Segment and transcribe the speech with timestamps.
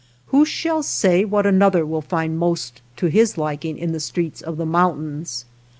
[0.29, 4.57] Who shall say what another will find most to his liking in the streets of
[4.57, 5.45] the mountains.